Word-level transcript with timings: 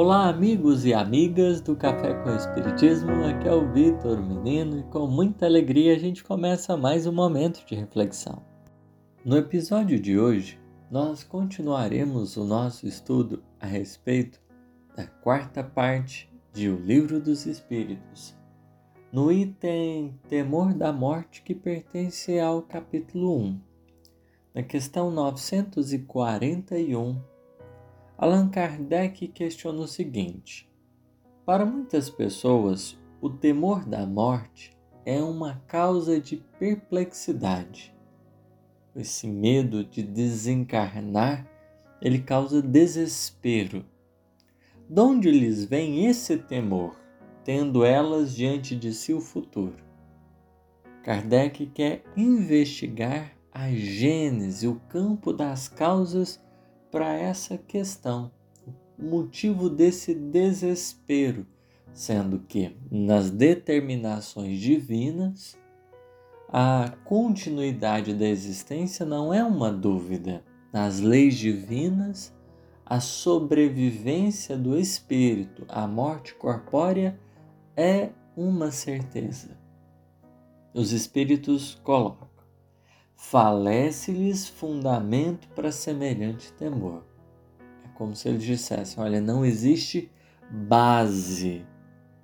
Olá, 0.00 0.28
amigos 0.28 0.84
e 0.84 0.94
amigas 0.94 1.60
do 1.60 1.74
Café 1.74 2.14
com 2.22 2.30
Espiritismo. 2.30 3.10
Aqui 3.24 3.48
é 3.48 3.52
o 3.52 3.68
Vitor 3.72 4.22
Menino 4.22 4.78
e 4.78 4.84
com 4.84 5.08
muita 5.08 5.44
alegria 5.44 5.92
a 5.92 5.98
gente 5.98 6.22
começa 6.22 6.76
mais 6.76 7.04
um 7.04 7.10
momento 7.10 7.66
de 7.66 7.74
reflexão. 7.74 8.40
No 9.24 9.36
episódio 9.36 9.98
de 9.98 10.16
hoje, 10.16 10.56
nós 10.88 11.24
continuaremos 11.24 12.36
o 12.36 12.44
nosso 12.44 12.86
estudo 12.86 13.42
a 13.58 13.66
respeito 13.66 14.40
da 14.94 15.04
quarta 15.04 15.64
parte 15.64 16.30
de 16.52 16.68
O 16.68 16.76
Livro 16.76 17.18
dos 17.18 17.44
Espíritos, 17.44 18.36
no 19.12 19.32
item 19.32 20.16
Temor 20.28 20.74
da 20.74 20.92
Morte, 20.92 21.42
que 21.42 21.56
pertence 21.56 22.38
ao 22.38 22.62
capítulo 22.62 23.36
1. 23.36 23.60
Na 24.54 24.62
questão 24.62 25.10
941, 25.10 27.20
Allan 28.20 28.48
Kardec 28.48 29.28
questiona 29.28 29.78
o 29.78 29.86
seguinte: 29.86 30.68
Para 31.46 31.64
muitas 31.64 32.10
pessoas, 32.10 32.98
o 33.20 33.30
temor 33.30 33.84
da 33.84 34.04
morte 34.04 34.76
é 35.06 35.22
uma 35.22 35.62
causa 35.68 36.20
de 36.20 36.38
perplexidade. 36.58 37.94
Esse 38.96 39.28
medo 39.28 39.84
de 39.84 40.02
desencarnar, 40.02 41.48
ele 42.02 42.18
causa 42.18 42.60
desespero. 42.60 43.86
De 44.90 45.00
onde 45.00 45.30
lhes 45.30 45.64
vem 45.64 46.06
esse 46.06 46.36
temor, 46.38 46.96
tendo 47.44 47.84
elas 47.84 48.34
diante 48.34 48.74
de 48.74 48.92
si 48.92 49.14
o 49.14 49.20
futuro? 49.20 49.76
Kardec 51.04 51.66
quer 51.66 52.02
investigar 52.16 53.32
a 53.52 53.70
gênese, 53.70 54.66
o 54.66 54.80
campo 54.88 55.32
das 55.32 55.68
causas 55.68 56.42
para 56.90 57.12
essa 57.14 57.58
questão, 57.58 58.30
o 58.98 59.04
motivo 59.04 59.68
desse 59.70 60.14
desespero, 60.14 61.46
sendo 61.92 62.40
que 62.40 62.76
nas 62.90 63.30
determinações 63.30 64.58
divinas 64.58 65.56
a 66.48 66.94
continuidade 67.04 68.14
da 68.14 68.26
existência 68.26 69.04
não 69.04 69.32
é 69.32 69.44
uma 69.44 69.70
dúvida. 69.70 70.42
Nas 70.72 71.00
leis 71.00 71.36
divinas, 71.36 72.34
a 72.84 73.00
sobrevivência 73.00 74.56
do 74.56 74.78
espírito, 74.78 75.64
a 75.68 75.86
morte 75.86 76.34
corpórea, 76.34 77.18
é 77.76 78.10
uma 78.36 78.70
certeza. 78.70 79.58
Os 80.72 80.92
espíritos 80.92 81.74
colocam 81.82 82.37
falece-lhes 83.18 84.48
fundamento 84.48 85.48
para 85.48 85.72
semelhante 85.72 86.52
temor. 86.52 87.04
É 87.84 87.88
como 87.88 88.14
se 88.14 88.28
eles 88.28 88.44
dissessem: 88.44 89.02
olha, 89.02 89.20
não 89.20 89.44
existe 89.44 90.10
base 90.48 91.66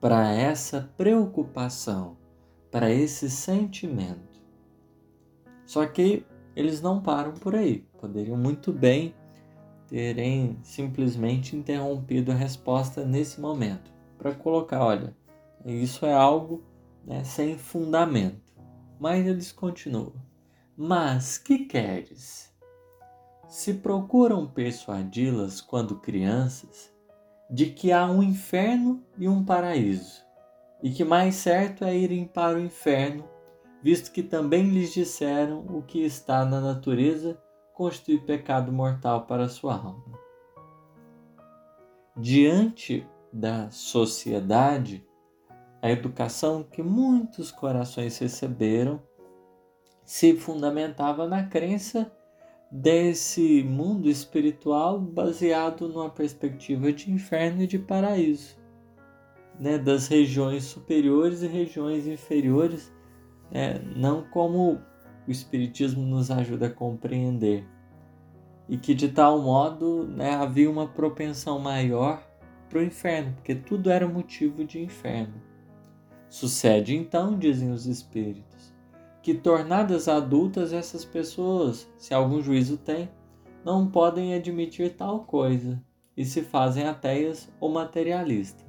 para 0.00 0.32
essa 0.32 0.90
preocupação, 0.96 2.16
para 2.70 2.90
esse 2.90 3.28
sentimento. 3.30 4.40
Só 5.66 5.86
que 5.86 6.24
eles 6.56 6.80
não 6.80 7.02
param 7.02 7.34
por 7.34 7.54
aí. 7.54 7.86
Poderiam 8.00 8.36
muito 8.36 8.72
bem 8.72 9.14
terem 9.86 10.58
simplesmente 10.62 11.54
interrompido 11.54 12.32
a 12.32 12.34
resposta 12.34 13.04
nesse 13.04 13.40
momento 13.40 13.92
para 14.16 14.34
colocar, 14.34 14.82
olha, 14.82 15.14
isso 15.64 16.06
é 16.06 16.14
algo 16.14 16.64
né, 17.04 17.22
sem 17.24 17.58
fundamento. 17.58 18.48
Mas 18.98 19.26
eles 19.26 19.52
continuam. 19.52 20.27
Mas 20.80 21.36
que 21.38 21.64
queres? 21.64 22.54
Se 23.48 23.74
procuram 23.74 24.46
persuadi-las 24.46 25.60
quando 25.60 25.98
crianças 25.98 26.94
de 27.50 27.66
que 27.66 27.90
há 27.90 28.06
um 28.06 28.22
inferno 28.22 29.02
e 29.18 29.28
um 29.28 29.44
paraíso, 29.44 30.24
e 30.80 30.92
que 30.92 31.02
mais 31.02 31.34
certo 31.34 31.84
é 31.84 31.98
irem 31.98 32.24
para 32.26 32.56
o 32.56 32.60
inferno, 32.60 33.28
visto 33.82 34.12
que 34.12 34.22
também 34.22 34.70
lhes 34.70 34.92
disseram 34.92 35.66
o 35.66 35.82
que 35.82 36.04
está 36.04 36.44
na 36.44 36.60
natureza 36.60 37.36
constitui 37.74 38.20
pecado 38.20 38.70
mortal 38.70 39.26
para 39.26 39.48
sua 39.48 39.74
alma. 39.74 40.16
Diante 42.16 43.04
da 43.32 43.68
sociedade, 43.72 45.04
a 45.82 45.90
educação 45.90 46.62
que 46.62 46.84
muitos 46.84 47.50
corações 47.50 48.16
receberam 48.18 49.07
se 50.08 50.34
fundamentava 50.34 51.28
na 51.28 51.44
crença 51.44 52.10
desse 52.72 53.62
mundo 53.62 54.08
espiritual 54.08 54.98
baseado 54.98 55.86
numa 55.86 56.08
perspectiva 56.08 56.90
de 56.90 57.12
inferno 57.12 57.64
e 57.64 57.66
de 57.66 57.78
paraíso, 57.78 58.56
né, 59.60 59.76
das 59.76 60.08
regiões 60.08 60.64
superiores 60.64 61.42
e 61.42 61.46
regiões 61.46 62.06
inferiores, 62.06 62.90
né, 63.50 63.82
não 63.94 64.22
como 64.22 64.80
o 65.26 65.30
Espiritismo 65.30 66.00
nos 66.06 66.30
ajuda 66.30 66.68
a 66.68 66.72
compreender, 66.72 67.68
e 68.66 68.78
que 68.78 68.94
de 68.94 69.10
tal 69.10 69.42
modo 69.42 70.04
né, 70.06 70.30
havia 70.36 70.70
uma 70.70 70.88
propensão 70.88 71.58
maior 71.58 72.26
para 72.70 72.78
o 72.78 72.82
inferno, 72.82 73.34
porque 73.34 73.54
tudo 73.54 73.90
era 73.90 74.08
motivo 74.08 74.64
de 74.64 74.80
inferno. 74.80 75.34
Sucede 76.30 76.96
então, 76.96 77.38
dizem 77.38 77.70
os 77.70 77.84
Espíritos 77.84 78.57
que, 79.22 79.34
tornadas 79.34 80.08
adultas, 80.08 80.72
essas 80.72 81.04
pessoas, 81.04 81.90
se 81.96 82.14
algum 82.14 82.40
juízo 82.40 82.76
têm, 82.76 83.10
não 83.64 83.90
podem 83.90 84.34
admitir 84.34 84.96
tal 84.96 85.24
coisa 85.24 85.82
e 86.16 86.24
se 86.24 86.42
fazem 86.42 86.84
ateias 86.84 87.52
ou 87.60 87.70
materialistas. 87.70 88.66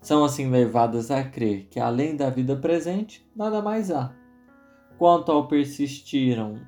São 0.00 0.24
assim 0.24 0.50
levadas 0.50 1.10
a 1.10 1.22
crer 1.22 1.68
que, 1.70 1.78
além 1.78 2.16
da 2.16 2.28
vida 2.28 2.56
presente, 2.56 3.24
nada 3.34 3.62
mais 3.62 3.90
há. 3.90 4.14
Quanto 4.98 5.30
ao 5.30 5.46
persistiram, 5.46 6.60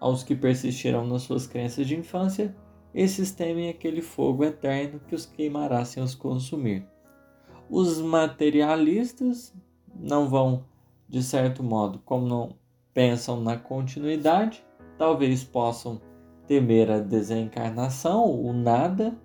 aos 0.00 0.22
que 0.22 0.34
persistiram 0.34 1.06
nas 1.06 1.22
suas 1.22 1.46
crenças 1.46 1.86
de 1.86 1.96
infância, 1.96 2.54
esses 2.94 3.32
temem 3.32 3.68
aquele 3.68 4.00
fogo 4.00 4.44
eterno 4.44 5.00
que 5.06 5.14
os 5.14 5.26
queimará 5.26 5.84
sem 5.84 6.02
os 6.02 6.14
consumir. 6.14 6.86
Os 7.68 8.00
materialistas 8.00 9.54
não 9.94 10.28
vão 10.28 10.64
de 11.08 11.22
certo 11.22 11.62
modo, 11.62 12.00
como 12.04 12.26
não 12.26 12.56
pensam 12.92 13.40
na 13.40 13.56
continuidade, 13.56 14.64
talvez 14.98 15.42
possam 15.42 16.00
temer 16.46 16.90
a 16.90 16.98
desencarnação, 16.98 18.24
o 18.24 18.52
nada, 18.52 19.16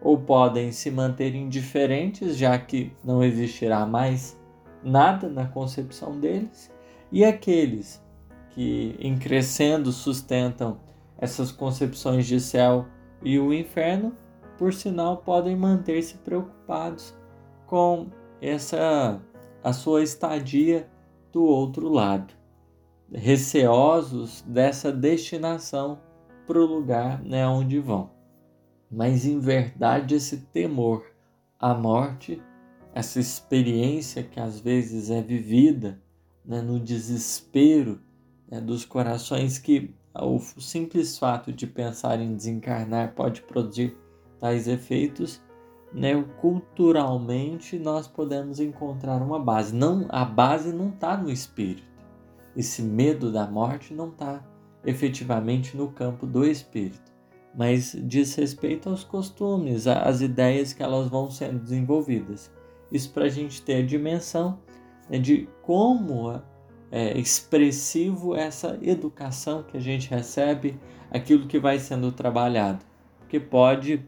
ou 0.00 0.18
podem 0.18 0.72
se 0.72 0.90
manter 0.90 1.34
indiferentes, 1.34 2.36
já 2.36 2.58
que 2.58 2.92
não 3.02 3.22
existirá 3.22 3.86
mais 3.86 4.38
nada 4.82 5.28
na 5.28 5.46
concepção 5.46 6.18
deles, 6.18 6.70
e 7.10 7.24
aqueles 7.24 8.02
que, 8.50 8.96
em 8.98 9.16
crescendo, 9.16 9.90
sustentam 9.92 10.78
essas 11.18 11.50
concepções 11.50 12.26
de 12.26 12.40
céu 12.40 12.86
e 13.22 13.38
o 13.38 13.52
inferno, 13.52 14.16
por 14.58 14.72
sinal, 14.72 15.18
podem 15.18 15.56
manter-se 15.56 16.18
preocupados 16.18 17.14
com 17.66 18.08
essa 18.40 19.20
a 19.62 19.72
sua 19.72 20.02
estadia 20.02 20.86
do 21.34 21.42
outro 21.42 21.88
lado, 21.88 22.32
receosos 23.12 24.42
dessa 24.42 24.92
destinação 24.92 25.98
para 26.46 26.60
o 26.60 26.64
lugar 26.64 27.20
né, 27.24 27.44
onde 27.44 27.80
vão. 27.80 28.10
Mas 28.88 29.26
em 29.26 29.40
verdade, 29.40 30.14
esse 30.14 30.36
temor 30.52 31.04
à 31.58 31.74
morte, 31.74 32.40
essa 32.94 33.18
experiência 33.18 34.22
que 34.22 34.38
às 34.38 34.60
vezes 34.60 35.10
é 35.10 35.20
vivida 35.20 36.00
né, 36.44 36.62
no 36.62 36.78
desespero 36.78 38.00
né, 38.48 38.60
dos 38.60 38.84
corações, 38.84 39.58
que 39.58 39.92
o 40.14 40.38
simples 40.38 41.18
fato 41.18 41.52
de 41.52 41.66
pensar 41.66 42.20
em 42.20 42.36
desencarnar 42.36 43.12
pode 43.16 43.42
produzir 43.42 43.98
tais 44.38 44.68
efeitos, 44.68 45.42
né, 45.94 46.20
culturalmente 46.40 47.78
nós 47.78 48.08
podemos 48.08 48.58
encontrar 48.58 49.22
uma 49.22 49.38
base. 49.38 49.74
Não, 49.74 50.06
a 50.08 50.24
base 50.24 50.72
não 50.72 50.88
está 50.88 51.16
no 51.16 51.30
espírito. 51.30 51.86
Esse 52.56 52.82
medo 52.82 53.32
da 53.32 53.46
morte 53.46 53.94
não 53.94 54.08
está 54.08 54.44
efetivamente 54.84 55.76
no 55.76 55.88
campo 55.92 56.26
do 56.26 56.44
espírito, 56.44 57.12
mas 57.56 57.96
diz 58.02 58.34
respeito 58.34 58.90
aos 58.90 59.04
costumes, 59.04 59.86
às 59.86 60.20
ideias 60.20 60.72
que 60.72 60.82
elas 60.82 61.08
vão 61.08 61.30
sendo 61.30 61.60
desenvolvidas. 61.60 62.50
Isso 62.92 63.10
para 63.12 63.24
a 63.24 63.28
gente 63.28 63.62
ter 63.62 63.76
a 63.76 63.86
dimensão 63.86 64.58
né, 65.08 65.18
de 65.18 65.48
como 65.62 66.42
é 66.90 67.18
expressivo 67.18 68.36
essa 68.36 68.78
educação 68.82 69.62
que 69.62 69.76
a 69.76 69.80
gente 69.80 70.08
recebe, 70.10 70.78
aquilo 71.10 71.46
que 71.46 71.58
vai 71.58 71.78
sendo 71.78 72.12
trabalhado, 72.12 72.84
porque 73.18 73.40
pode 73.40 74.04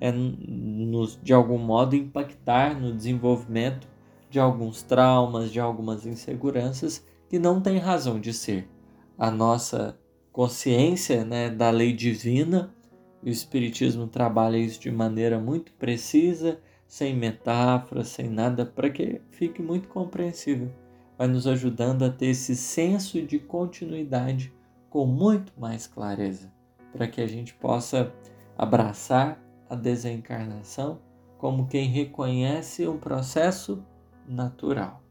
é, 0.00 0.12
nos, 0.12 1.18
de 1.22 1.32
algum 1.32 1.58
modo 1.58 1.96
impactar 1.96 2.78
no 2.78 2.94
desenvolvimento 2.94 3.88
de 4.28 4.40
alguns 4.40 4.82
traumas, 4.82 5.52
de 5.52 5.60
algumas 5.60 6.04
inseguranças 6.04 7.06
que 7.28 7.38
não 7.38 7.60
têm 7.60 7.78
razão 7.78 8.18
de 8.18 8.32
ser. 8.32 8.68
A 9.16 9.30
nossa 9.30 9.98
consciência 10.32 11.24
né, 11.24 11.48
da 11.48 11.70
lei 11.70 11.92
divina 11.92 12.74
E 13.22 13.30
o 13.30 13.32
Espiritismo 13.32 14.08
trabalha 14.08 14.56
isso 14.56 14.80
de 14.80 14.90
maneira 14.90 15.38
muito 15.38 15.72
precisa, 15.72 16.58
sem 16.86 17.14
metáforas, 17.16 18.08
sem 18.08 18.28
nada, 18.28 18.66
para 18.66 18.90
que 18.90 19.20
fique 19.30 19.62
muito 19.62 19.88
compreensível. 19.88 20.70
Vai 21.16 21.28
nos 21.28 21.46
ajudando 21.46 22.04
a 22.04 22.10
ter 22.10 22.26
esse 22.26 22.56
senso 22.56 23.22
de 23.22 23.38
continuidade 23.38 24.52
com 24.90 25.06
muito 25.06 25.52
mais 25.56 25.86
clareza, 25.86 26.52
para 26.92 27.06
que 27.06 27.20
a 27.20 27.26
gente 27.26 27.54
possa 27.54 28.12
abraçar 28.58 29.43
a 29.68 29.74
desencarnação 29.74 31.00
como 31.38 31.66
quem 31.66 31.88
reconhece 31.88 32.88
um 32.88 32.96
processo 32.96 33.84
natural. 34.26 35.02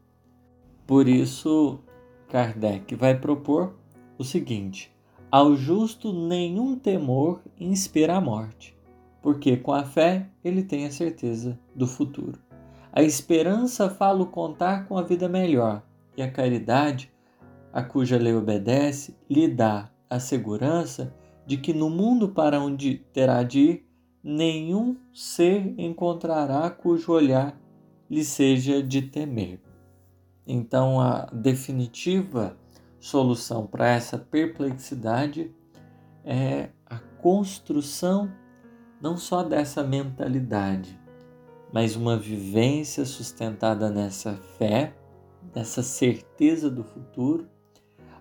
Por 0.86 1.08
isso, 1.08 1.78
Kardec 2.28 2.94
vai 2.94 3.18
propor 3.18 3.74
o 4.18 4.24
seguinte: 4.24 4.92
ao 5.30 5.56
justo 5.56 6.12
nenhum 6.12 6.78
temor 6.78 7.40
inspira 7.58 8.16
a 8.16 8.20
morte, 8.20 8.76
porque 9.22 9.56
com 9.56 9.72
a 9.72 9.84
fé 9.84 10.28
ele 10.44 10.62
tem 10.62 10.86
a 10.86 10.90
certeza 10.90 11.58
do 11.74 11.86
futuro. 11.86 12.38
A 12.92 13.02
esperança 13.02 13.90
fala 13.90 14.22
o 14.22 14.26
contar 14.26 14.86
com 14.86 14.96
a 14.96 15.02
vida 15.02 15.28
melhor, 15.28 15.82
e 16.16 16.22
a 16.22 16.30
caridade, 16.30 17.12
a 17.72 17.82
cuja 17.82 18.18
lei 18.18 18.34
obedece, 18.34 19.16
lhe 19.28 19.48
dá 19.48 19.90
a 20.08 20.20
segurança 20.20 21.14
de 21.46 21.56
que 21.56 21.72
no 21.72 21.90
mundo 21.90 22.28
para 22.28 22.60
onde 22.60 22.98
terá 23.12 23.42
de 23.42 23.60
ir, 23.60 23.86
nenhum 24.24 24.96
ser 25.12 25.74
encontrará 25.76 26.70
cujo 26.70 27.12
olhar 27.12 27.60
lhe 28.10 28.24
seja 28.24 28.82
de 28.82 29.02
temer. 29.02 29.60
Então, 30.46 30.98
a 30.98 31.26
definitiva 31.26 32.56
solução 32.98 33.66
para 33.66 33.88
essa 33.88 34.16
perplexidade 34.16 35.54
é 36.24 36.70
a 36.86 36.98
construção 36.98 38.32
não 38.98 39.18
só 39.18 39.42
dessa 39.42 39.82
mentalidade, 39.82 40.98
mas 41.70 41.94
uma 41.94 42.16
vivência 42.16 43.04
sustentada 43.04 43.90
nessa 43.90 44.34
fé, 44.56 44.96
nessa 45.54 45.82
certeza 45.82 46.70
do 46.70 46.82
futuro, 46.82 47.46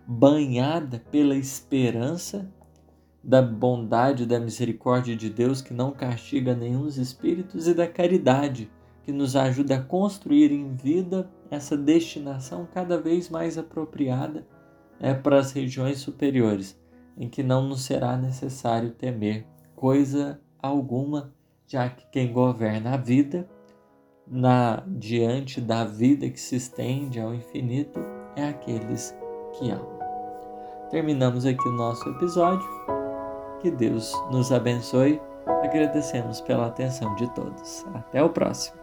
banhada 0.05 1.01
pela 1.11 1.35
esperança 1.35 2.51
da 3.23 3.41
bondade, 3.41 4.25
da 4.25 4.39
misericórdia 4.39 5.15
de 5.15 5.29
Deus 5.29 5.61
que 5.61 5.73
não 5.73 5.91
castiga 5.91 6.53
nenhum 6.53 6.81
dos 6.81 6.97
espíritos 6.97 7.67
e 7.67 7.73
da 7.73 7.87
caridade 7.87 8.69
que 9.03 9.11
nos 9.11 9.35
ajuda 9.35 9.75
a 9.75 9.81
construir 9.81 10.51
em 10.51 10.73
vida 10.75 11.29
essa 11.49 11.77
destinação 11.77 12.67
cada 12.73 12.99
vez 12.99 13.29
mais 13.29 13.57
apropriada 13.57 14.45
é 14.99 15.13
para 15.13 15.39
as 15.39 15.51
regiões 15.51 15.99
superiores, 15.99 16.79
em 17.17 17.27
que 17.27 17.43
não 17.43 17.67
nos 17.67 17.81
será 17.81 18.15
necessário 18.15 18.91
temer 18.91 19.45
coisa 19.75 20.39
alguma, 20.61 21.33
já 21.67 21.89
que 21.89 22.05
quem 22.09 22.31
governa 22.31 22.93
a 22.93 22.97
vida, 22.97 23.47
na 24.25 24.81
diante 24.87 25.59
da 25.59 25.83
vida 25.83 26.29
que 26.29 26.39
se 26.39 26.55
estende 26.55 27.19
ao 27.19 27.33
infinito, 27.33 27.99
é 28.35 28.47
aqueles 28.47 29.13
que 29.57 29.69
amam. 29.69 29.99
Terminamos 30.89 31.45
aqui 31.45 31.67
o 31.67 31.73
nosso 31.73 32.07
episódio. 32.09 33.02
Que 33.63 33.71
Deus 33.71 34.13
nos 34.29 34.51
abençoe. 34.51 35.21
Agradecemos 35.63 36.41
pela 36.41 36.67
atenção 36.67 37.15
de 37.15 37.33
todos. 37.33 37.85
Até 37.93 38.21
o 38.21 38.29
próximo. 38.29 38.77